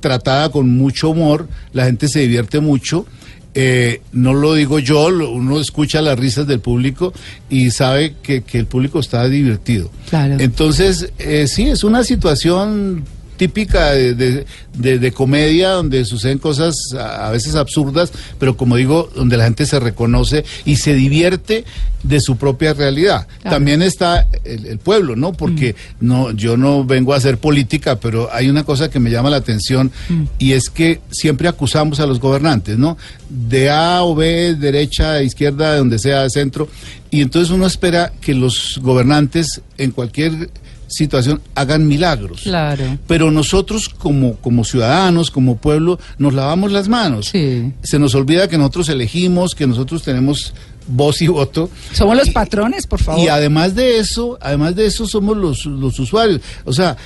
tratada 0.00 0.48
con 0.50 0.70
mucho 0.76 1.10
humor, 1.10 1.48
la 1.72 1.84
gente 1.86 2.08
se 2.08 2.20
divierte 2.20 2.60
mucho. 2.60 3.06
eh, 3.54 4.02
no 4.12 4.34
lo 4.34 4.54
digo 4.54 4.78
yo, 4.78 5.10
lo- 5.10 5.30
uno 5.32 5.58
escucha 5.58 6.00
las 6.00 6.16
risas 6.16 6.46
del 6.46 6.60
público 6.60 7.12
y 7.50 7.72
sabe 7.72 8.14
que, 8.22 8.42
que 8.42 8.58
el 8.58 8.66
público 8.66 9.00
está 9.00 9.26
divertido. 9.28 9.90
Claro. 10.10 10.36
Entonces, 10.38 11.10
eh, 11.18 11.48
sí, 11.48 11.64
es 11.68 11.82
una 11.82 12.04
situación 12.04 13.04
típica 13.38 13.92
de, 13.92 14.14
de- 14.14 14.44
de- 14.76 14.98
de 14.98 15.12
comedia 15.12 15.70
donde 15.70 16.04
suceden 16.04 16.38
cosas 16.38 16.74
a, 16.98 17.28
a 17.28 17.30
veces 17.30 17.54
absurdas, 17.54 18.12
pero 18.38 18.56
como 18.56 18.76
digo, 18.76 19.10
donde 19.16 19.36
la 19.38 19.44
gente 19.44 19.64
se 19.64 19.80
reconoce 19.80 20.44
y 20.66 20.76
se 20.76 20.92
divierte 20.94 21.64
de 22.02 22.20
su 22.20 22.36
propia 22.36 22.74
realidad. 22.74 23.26
Claro. 23.40 23.56
También 23.56 23.82
está 23.82 24.26
el, 24.44 24.66
el 24.66 24.78
pueblo, 24.78 25.16
¿no? 25.16 25.32
Porque 25.32 25.74
no, 26.00 26.30
yo 26.32 26.56
no 26.56 26.84
vengo 26.84 27.12
a 27.14 27.16
hacer 27.16 27.38
política, 27.38 27.98
pero 27.98 28.28
hay 28.32 28.48
una 28.50 28.62
cosa 28.64 28.90
que 28.90 29.00
me 29.00 29.10
llama 29.10 29.30
la 29.30 29.38
atención 29.38 29.90
y 30.38 30.52
es 30.52 30.68
que 30.70 31.00
siempre 31.10 31.48
acusamos 31.48 31.98
a 32.00 32.06
los 32.06 32.20
gobernantes, 32.20 32.78
¿no? 32.78 32.98
De 33.28 33.70
A 33.70 34.02
o 34.04 34.14
B, 34.14 34.54
derecha, 34.54 35.22
izquierda, 35.22 35.72
de 35.72 35.78
donde 35.78 35.98
sea, 35.98 36.28
centro, 36.30 36.68
y 37.10 37.22
entonces 37.22 37.50
uno 37.50 37.66
espera 37.66 38.12
que 38.20 38.34
los 38.34 38.78
gobernantes 38.82 39.60
en 39.78 39.90
cualquier 39.92 40.50
situación 40.88 41.40
hagan 41.54 41.86
milagros. 41.86 42.42
Claro. 42.42 42.98
Pero 43.06 43.30
nosotros 43.30 43.88
como, 43.88 44.36
como 44.36 44.64
ciudadanos, 44.64 45.30
como 45.30 45.56
pueblo, 45.56 45.98
nos 46.18 46.34
lavamos 46.34 46.72
las 46.72 46.88
manos. 46.88 47.28
Sí. 47.28 47.72
Se 47.82 47.98
nos 47.98 48.14
olvida 48.14 48.48
que 48.48 48.58
nosotros 48.58 48.88
elegimos, 48.88 49.54
que 49.54 49.66
nosotros 49.66 50.02
tenemos 50.02 50.54
voz 50.88 51.22
y 51.22 51.28
voto. 51.28 51.70
Somos 51.92 52.16
los 52.16 52.30
patrones, 52.30 52.86
por 52.86 53.00
favor. 53.00 53.22
y 53.22 53.28
además 53.28 53.74
de 53.74 53.98
eso, 53.98 54.38
además 54.40 54.74
de 54.74 54.86
eso 54.86 55.06
somos 55.06 55.36
los, 55.36 55.66
los 55.66 55.98
usuarios. 55.98 56.40
O 56.64 56.72
sea, 56.72 56.96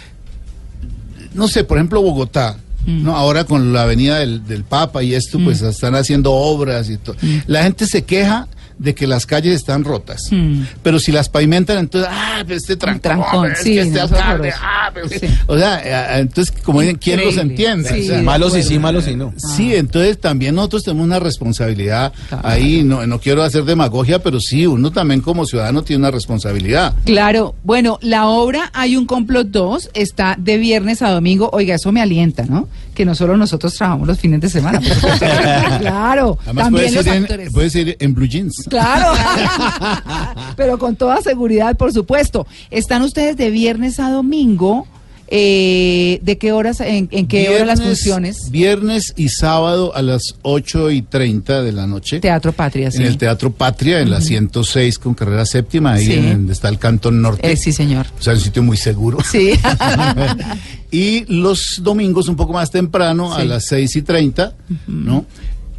no 1.35 1.49
sé, 1.49 1.65
por 1.65 1.79
ejemplo, 1.79 2.01
Bogotá. 2.01 2.57
Mm. 2.87 3.05
No, 3.05 3.17
ahora 3.17 3.45
con 3.45 3.73
la 3.73 3.83
avenida 3.83 4.19
del, 4.19 4.45
del 4.47 4.65
Papa 4.65 5.03
y 5.03 5.15
esto, 5.15 5.39
pues 5.39 5.62
están 5.62 5.95
haciendo 5.95 6.33
obras 6.33 6.91
y 6.91 6.97
todo. 6.97 7.17
Mm. 7.21 7.39
La 7.47 7.62
gente 7.62 7.87
se 7.87 8.03
queja 8.03 8.49
de 8.79 8.95
que 8.95 9.07
las 9.07 9.26
calles 9.26 9.55
están 9.55 9.85
rotas. 9.85 10.29
Mm. 10.31 10.62
Pero 10.83 10.99
si 10.99 11.12
las 11.12 11.29
pavimentan, 11.29 11.79
entonces, 11.79 12.11
ah, 12.12 12.43
pero 12.47 12.57
este 12.57 12.76
trancón, 12.76 13.00
trancón, 13.00 13.52
es 13.52 13.59
sí, 13.59 13.75
que 13.75 13.81
este 13.81 13.95
no, 13.99 14.02
alcalde, 14.02 14.52
ah, 14.61 14.91
pero- 14.93 15.09
Sí. 15.09 15.26
O 15.47 15.59
sea, 15.59 16.17
eh, 16.17 16.21
entonces, 16.21 16.55
como 16.62 16.81
dicen, 16.81 16.97
¿quién 16.97 17.25
los 17.25 17.37
entiende? 17.37 17.88
Sí, 17.91 18.00
O 18.02 18.07
sea, 18.07 18.17
de 18.19 18.23
Malos 18.23 18.57
y 18.57 18.62
sí, 18.62 18.79
malos 18.79 19.07
y 19.09 19.17
no. 19.17 19.35
Sí, 19.37 19.75
entonces 19.75 20.19
también 20.21 20.55
nosotros 20.55 20.85
tenemos 20.85 21.05
una 21.05 21.19
responsabilidad 21.19 22.12
Claro. 22.29 22.49
ahí, 22.49 22.83
no, 22.83 23.07
no 23.07 23.21
quiero 23.21 23.43
hacer 23.43 23.64
demagogia, 23.64 24.21
pero 24.23 24.41
sí, 24.41 24.67
uno 24.67 24.91
también 24.91 25.21
como 25.21 25.45
ciudadano 25.47 25.83
tiene 25.83 26.00
una 26.00 26.11
responsabilidad. 26.11 26.95
Claro, 27.05 27.55
bueno, 27.64 27.99
la 28.02 28.26
obra 28.26 28.71
Hay 28.75 28.97
un 28.97 29.07
complot 29.07 29.49
2 29.49 29.91
está 29.95 30.35
de 30.38 30.57
viernes 30.59 31.02
a 31.02 31.11
domingo. 31.11 31.50
Oiga, 31.52 31.75
eso 31.75 31.93
me 31.93 32.00
alienta, 32.00 32.45
¿no? 32.47 32.69
Que 32.94 33.04
no 33.04 33.14
solo 33.14 33.37
nosotros 33.37 33.75
trabajamos 33.75 34.06
los 34.08 34.18
fines 34.18 34.40
de 34.40 34.50
semana. 34.50 34.80
por 34.80 34.88
supuesto. 34.94 35.26
claro, 35.80 36.38
Además 36.42 36.64
también 36.64 36.84
puede 36.84 36.96
los 36.96 37.04
ser, 37.04 37.22
actores. 37.22 37.46
en, 37.46 37.52
puede 37.52 37.70
ser 37.70 37.96
en 37.99 38.14
blue 38.14 38.26
jeans. 38.26 38.66
Claro, 38.68 39.12
pero 40.56 40.78
con 40.78 40.96
toda 40.96 41.20
seguridad, 41.22 41.76
por 41.76 41.92
supuesto. 41.92 42.46
Están 42.70 43.02
ustedes 43.02 43.37
de 43.37 43.50
viernes 43.50 43.99
a 43.99 44.11
domingo. 44.11 44.87
Eh, 45.35 46.21
¿De 46.23 46.37
qué 46.37 46.53
horas, 46.53 46.81
en, 46.81 47.09
en 47.11 47.27
qué 47.27 47.49
hora 47.49 47.65
las 47.65 47.81
Viernes- 47.81 47.87
funciones? 47.99 48.51
Viernes 48.51 49.15
y 49.17 49.31
sábado 49.31 49.97
a 49.97 50.03
las 50.03 50.35
8 50.43 50.91
y 50.91 51.01
30 51.01 51.62
de 51.62 51.73
la 51.73 51.87
noche. 51.87 52.21
Teatro 52.21 52.53
Patria, 52.53 52.91
sí. 52.91 52.99
En 52.99 53.05
el 53.05 53.17
Teatro 53.17 53.51
Patria, 53.51 54.01
en 54.01 54.11
la 54.11 54.21
106 54.21 54.99
con 54.99 55.15
carrera 55.15 55.47
séptima, 55.47 55.95
ahí 55.95 56.05
Sí. 56.05 56.12
en 56.12 56.33
donde 56.33 56.53
está 56.53 56.69
el 56.69 56.79
Cantón 56.79 57.23
Norte. 57.23 57.51
Eh, 57.51 57.57
sí, 57.57 57.73
señor. 57.73 58.07
O 58.19 58.23
sea, 58.23 58.35
un 58.35 58.41
sitio 58.41 58.62
muy 58.62 58.77
seguro. 58.77 59.19
Sí. 59.23 59.53
y 60.91 61.25
los 61.33 61.81
domingos 61.83 62.29
un 62.29 62.37
poco 62.37 62.53
más 62.53 62.71
temprano, 62.71 63.33
a 63.35 63.43
las 63.45 63.65
6 63.67 63.97
y 63.97 64.03
30, 64.03 64.53
¿no? 64.87 65.25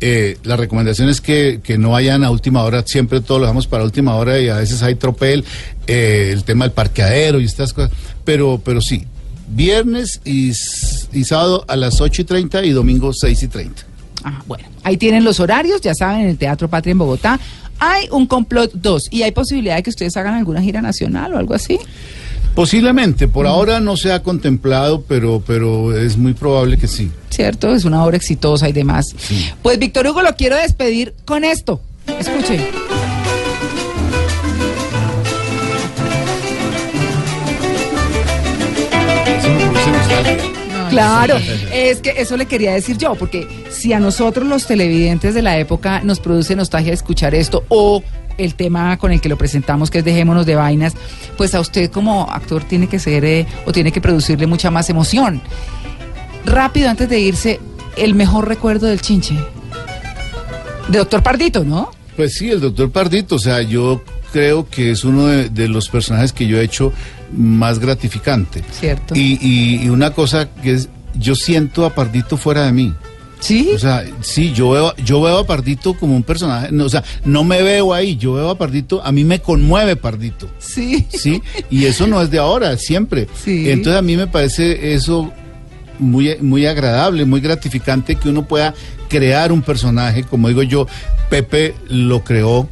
Eh, 0.02 0.38
la 0.44 0.58
recomendación 0.58 1.08
es 1.08 1.22
que, 1.22 1.62
que 1.64 1.78
no 1.78 1.92
vayan 1.92 2.24
a 2.26 2.32
última 2.32 2.64
hora, 2.64 2.84
siempre 2.86 3.22
todo 3.22 3.38
lo 3.40 3.46
dejamos 3.46 3.68
para 3.68 3.84
última 3.86 4.16
hora 4.16 4.38
y 4.40 4.50
a 4.50 4.58
veces 4.58 4.82
hay 4.84 4.96
tropel, 4.96 5.46
eh, 5.88 6.32
el 6.34 6.44
tema 6.44 6.66
del 6.66 6.74
parqueadero 6.74 7.40
y 7.40 7.46
estas 7.46 7.72
cosas, 7.72 7.92
pero, 8.26 8.60
pero 8.66 8.82
sí, 8.82 9.06
viernes 9.48 10.22
y, 10.26 10.54
sábado 10.54 11.66
a 11.68 11.76
las 11.76 12.02
8 12.02 12.22
y 12.22 12.26
30 12.26 12.66
y 12.66 12.72
domingo 12.72 13.12
6 13.14 13.44
y 13.44 13.48
30. 13.48 13.84
Ah, 14.24 14.42
bueno, 14.48 14.66
ahí 14.84 14.98
tienen 14.98 15.24
los 15.24 15.40
horarios, 15.40 15.82
ya 15.82 15.94
saben, 15.94 16.22
en 16.22 16.30
el 16.30 16.38
Teatro 16.38 16.70
Patria 16.70 16.92
en 16.92 16.98
Bogotá. 16.98 17.40
Hay 17.80 18.08
un 18.12 18.26
complot 18.28 18.72
2 18.74 19.10
y 19.12 19.24
hay 19.24 19.32
posibilidad 19.32 19.76
de 19.76 19.84
que 19.84 19.90
ustedes 19.90 20.16
hagan 20.16 20.36
alguna 20.36 20.62
gira 20.62 20.82
nacional 20.82 21.34
o 21.34 21.38
algo 21.38 21.54
así. 21.54 21.78
Posiblemente, 22.56 23.28
por 23.28 23.48
ahora 23.48 23.80
no 23.80 23.98
se 23.98 24.12
ha 24.12 24.22
contemplado, 24.22 25.02
pero, 25.08 25.44
pero 25.46 25.98
es 25.98 26.18
muy 26.18 26.34
probable 26.34 26.78
que 26.78 26.88
sí. 26.88 27.12
¿Cierto? 27.30 27.74
Es 27.74 27.84
una 27.84 28.06
obra 28.06 28.16
exitosa 28.16 28.70
y 28.70 28.74
demás. 28.74 29.16
Pues 29.64 29.80
Víctor 29.80 30.08
Hugo 30.08 30.22
lo 30.22 30.36
quiero 30.36 30.56
despedir 30.56 31.16
con 31.26 31.44
esto. 31.44 31.82
Escuchen. 32.08 32.83
Claro, 40.94 41.38
es 41.74 42.00
que 42.02 42.14
eso 42.18 42.38
le 42.38 42.46
quería 42.46 42.74
decir 42.74 42.98
yo, 42.98 43.16
porque 43.16 43.48
si 43.70 43.94
a 43.94 44.00
nosotros 44.00 44.48
los 44.48 44.68
televidentes 44.68 45.34
de 45.34 45.42
la 45.42 45.58
época 45.58 46.02
nos 46.02 46.20
produce 46.20 46.56
nostalgia 46.56 46.94
escuchar 46.94 47.36
esto 47.36 47.64
o 47.70 48.04
el 48.38 48.56
tema 48.56 48.98
con 48.98 49.12
el 49.12 49.22
que 49.22 49.30
lo 49.30 49.38
presentamos, 49.38 49.92
que 49.92 50.00
es 50.00 50.06
Dejémonos 50.06 50.46
de 50.46 50.56
Vainas, 50.56 50.94
pues 51.38 51.54
a 51.56 51.60
usted 51.60 51.92
como 51.92 52.30
actor 52.32 52.64
tiene 52.64 52.88
que 52.88 53.00
ser 53.00 53.26
eh, 53.26 53.46
o 53.66 53.72
tiene 53.72 53.92
que 53.92 54.02
producirle 54.02 54.48
mucha 54.48 54.72
más 54.72 54.90
emoción. 54.90 55.42
Rápido, 56.46 56.90
antes 56.90 57.10
de 57.10 57.20
irse, 57.20 57.60
el 57.96 58.16
mejor 58.16 58.48
recuerdo 58.48 58.88
del 58.88 59.02
chinche. 59.02 59.36
De 60.90 60.98
Doctor 60.98 61.24
Pardito, 61.24 61.64
¿no? 61.64 61.92
Pues 62.16 62.36
sí, 62.36 62.50
el 62.50 62.60
doctor 62.62 62.92
Pardito, 62.92 63.36
o 63.36 63.40
sea, 63.40 63.62
yo 63.62 64.04
creo 64.32 64.68
que 64.70 64.92
es 64.92 65.04
uno 65.04 65.28
de, 65.28 65.50
de 65.50 65.68
los 65.68 65.90
personajes 65.90 66.32
que 66.34 66.48
yo 66.48 66.60
he 66.60 66.64
hecho 66.64 66.92
más 67.36 67.80
gratificante. 67.80 68.64
Cierto. 68.72 69.16
Y, 69.16 69.38
y- 69.42 69.84
y 69.84 69.90
una 69.90 70.12
cosa 70.12 70.50
que 70.62 70.74
es, 70.74 70.90
yo 71.16 71.36
siento 71.36 71.86
a 71.86 71.94
Pardito 71.96 72.38
fuera 72.38 72.66
de 72.66 72.72
mí. 72.72 72.94
¿Sí? 73.40 73.72
O 73.76 73.78
sea, 73.80 74.06
sí, 74.22 74.54
yo 74.54 74.70
veo, 74.70 74.96
yo 75.04 75.22
veo 75.22 75.40
a 75.40 75.46
Pardito 75.46 75.96
como 75.96 76.16
un 76.16 76.24
personaje, 76.24 76.70
no, 76.72 76.86
o 76.86 76.90
sea, 76.90 77.04
no 77.26 77.44
me 77.44 77.62
veo 77.62 77.94
ahí, 77.94 78.16
yo 78.16 78.34
veo 78.36 78.50
a 78.50 78.58
Pardito, 78.58 79.04
a 79.04 79.12
mí 79.12 79.24
me 79.26 79.40
conmueve 79.40 79.96
Pardito. 79.98 80.50
sí. 80.60 81.06
Sí, 81.10 81.42
y 81.70 81.86
eso 81.86 82.08
no 82.08 82.22
es 82.22 82.32
de 82.32 82.38
ahora, 82.40 82.78
siempre. 82.78 83.28
Sí. 83.44 83.70
Entonces 83.70 84.00
a 84.00 84.02
mí 84.02 84.16
me 84.16 84.28
parece 84.28 84.94
eso 84.94 85.34
muy, 86.00 86.38
muy 86.40 86.66
agradable, 86.68 87.26
muy 87.26 87.42
gratificante 87.42 88.16
que 88.16 88.30
uno 88.30 88.46
pueda 88.48 88.74
crear 89.14 89.52
un 89.52 89.62
personaje, 89.62 90.24
como 90.24 90.48
digo 90.48 90.64
yo, 90.64 90.88
Pepe 91.30 91.76
lo 91.88 92.24
creó, 92.24 92.68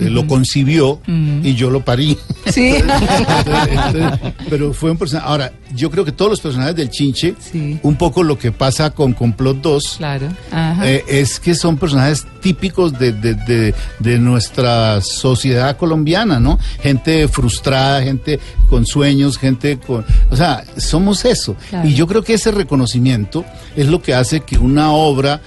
eh, 0.00 0.10
lo 0.10 0.26
concibió 0.26 1.00
y 1.06 1.54
yo 1.54 1.70
lo 1.70 1.84
parí. 1.84 2.16
Sí. 2.50 2.74
Entonces, 2.76 3.68
entonces, 3.70 4.32
pero 4.50 4.72
fue 4.72 4.90
un 4.90 4.96
personaje. 4.98 5.28
Ahora, 5.28 5.52
yo 5.74 5.90
creo 5.90 6.04
que 6.04 6.12
todos 6.12 6.30
los 6.30 6.40
personajes 6.40 6.76
del 6.76 6.90
Chinche, 6.90 7.34
Sí. 7.38 7.78
un 7.82 7.96
poco 7.96 8.22
lo 8.22 8.38
que 8.38 8.52
pasa 8.52 8.90
con 8.90 9.12
Complot 9.12 9.60
2, 9.60 9.94
claro. 9.98 10.28
Ajá. 10.52 10.88
eh, 10.88 11.04
es 11.08 11.40
que 11.40 11.54
son 11.54 11.76
personajes 11.76 12.26
típicos 12.40 12.98
de, 12.98 13.12
de- 13.12 13.34
de- 13.34 13.74
de 13.98 14.18
nuestra 14.18 15.00
sociedad 15.00 15.76
colombiana, 15.76 16.38
¿no? 16.40 16.58
Gente 16.82 17.26
frustrada, 17.28 18.02
gente 18.02 18.38
con 18.68 18.86
sueños, 18.86 19.38
gente 19.38 19.78
con... 19.78 20.04
O 20.30 20.36
sea, 20.36 20.64
somos 20.76 21.24
eso. 21.24 21.56
Claro. 21.70 21.88
Y 21.88 21.94
yo 21.94 22.06
creo 22.06 22.22
que 22.22 22.34
ese 22.34 22.50
reconocimiento 22.50 23.44
es 23.76 23.86
lo 23.88 24.02
que 24.02 24.14
hace 24.14 24.40
que 24.40 24.58
una 24.58 24.92
obra 24.92 25.40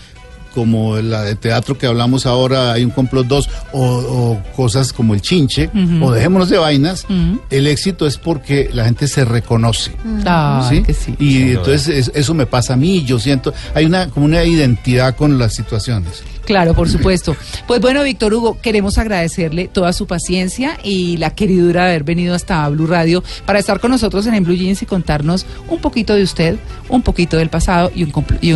como 0.58 0.98
la 0.98 1.22
de 1.22 1.36
teatro 1.36 1.78
que 1.78 1.86
hablamos 1.86 2.26
ahora, 2.26 2.72
hay 2.72 2.84
un 2.84 2.90
complot 2.90 3.28
2, 3.28 3.50
o, 3.74 3.80
o 3.86 4.44
cosas 4.56 4.92
como 4.92 5.14
el 5.14 5.22
chinche, 5.22 5.70
o 6.02 6.12
dejémonos 6.12 6.50
de 6.50 6.58
vainas, 6.58 7.06
el 7.52 7.68
éxito 7.68 8.08
es 8.08 8.18
porque 8.18 8.72
la 8.74 8.86
gente 8.86 9.08
se 9.08 9.24
reconoce. 9.24 9.92
Ay, 10.26 10.78
¿sí? 10.78 10.84
que 10.84 10.94
sí. 10.96 11.16
Y 11.20 11.52
entonces 11.52 11.88
es- 11.90 12.12
eso 12.16 12.34
me 12.34 12.48
pasa 12.48 12.74
a 12.74 12.76
mí, 12.76 13.04
yo 13.06 13.20
siento, 13.20 13.54
hay 13.76 13.86
una 13.86 14.08
como 14.10 14.26
una 14.26 14.44
identidad 14.44 15.16
con 15.16 15.38
las 15.38 15.54
situaciones. 15.54 16.24
Claro, 16.48 16.74
por 16.74 16.88
supuesto. 16.90 17.36
Pues 17.68 17.82
bueno, 17.82 18.02
Víctor 18.04 18.34
Hugo, 18.34 18.58
queremos 18.62 18.98
agradecerle 18.98 19.68
toda 19.68 19.92
su 19.92 20.08
paciencia 20.08 20.78
y 20.82 21.18
la 21.18 21.36
queridura 21.36 21.84
de 21.84 21.90
haber 21.90 22.06
venido 22.06 22.34
hasta 22.34 22.68
Blue 22.70 22.88
Radio 22.88 23.22
para 23.46 23.60
estar 23.60 23.82
con 23.82 23.92
nosotros 23.92 24.26
en, 24.28 24.34
En 24.34 24.46
Blue 24.46 24.56
Jeans 24.56 24.82
y 24.82 24.86
contarnos 24.86 25.46
un 25.68 25.80
poquito 25.82 26.16
de 26.16 26.24
usted, 26.24 26.56
un 26.88 27.02
poquito 27.02 27.36
del 27.36 27.50
pasado 27.50 27.92
y 27.94 28.04
un 28.04 28.14
y 28.42 28.54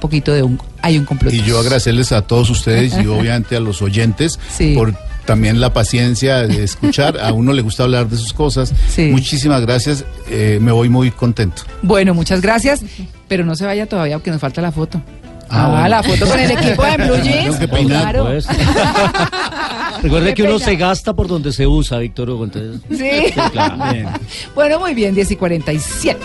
poquito 0.00 0.32
de 0.32 0.42
un 0.42 0.58
hay 0.80 0.96
un 0.98 1.04
complot. 1.04 1.34
Y 1.34 1.42
yo 1.42 1.58
agradecerles 1.58 2.12
a 2.12 2.22
todos 2.22 2.48
ustedes 2.48 2.94
y 2.98 3.06
obviamente 3.06 3.56
a 3.56 3.60
los 3.60 3.82
oyentes 3.82 4.38
Sí. 4.50 4.72
por 4.74 4.94
también 5.26 5.60
la 5.60 5.72
paciencia 5.72 6.46
de 6.46 6.64
escuchar. 6.64 7.18
A 7.20 7.32
uno 7.34 7.52
le 7.52 7.60
gusta 7.62 7.82
hablar 7.82 8.08
de 8.08 8.16
sus 8.16 8.32
cosas. 8.32 8.72
Sí. 8.88 9.08
Muchísimas 9.10 9.60
gracias. 9.62 10.04
eh, 10.30 10.58
me 10.62 10.72
voy 10.72 10.88
muy 10.88 11.10
contento. 11.10 11.62
Bueno, 11.82 12.14
muchas 12.14 12.40
gracias, 12.40 12.82
pero 13.28 13.44
no 13.44 13.54
se 13.54 13.64
vaya 13.66 13.86
todavía 13.86 14.16
porque 14.16 14.30
nos 14.30 14.40
falta 14.40 14.62
la 14.62 14.72
foto. 14.72 15.02
Ah, 15.56 15.64
Ah, 15.66 15.68
bueno. 15.68 15.88
la 15.88 16.02
foto 16.02 16.26
con 16.26 16.40
el 16.40 16.50
equipo 16.58 16.84
de 16.84 16.96
Blue 16.96 17.16
Jeans. 17.22 17.56
Que 17.56 17.68
peinar, 17.68 18.02
Claro. 18.02 18.24
Pues. 18.24 18.46
Recuerde 20.02 20.34
que 20.34 20.42
uno 20.42 20.58
se 20.58 20.76
gasta 20.76 21.14
por 21.14 21.28
donde 21.28 21.52
se 21.52 21.66
usa, 21.66 21.98
Víctor 21.98 22.28
Hugo. 22.30 22.44
Entonces, 22.44 22.80
Sí. 22.90 23.32
claro. 23.52 23.76
Bueno, 24.54 24.80
muy 24.80 24.94
bien, 24.94 25.14
10 25.14 25.30
y 25.30 25.36
47. 25.36 26.18